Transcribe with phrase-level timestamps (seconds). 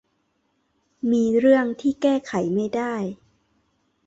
[1.11, 2.93] มีเรื่องที่แก้ไขไม่ได้